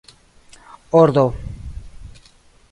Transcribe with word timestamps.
ordo 0.99 1.25